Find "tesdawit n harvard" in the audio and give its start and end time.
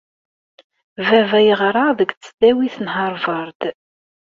2.13-3.61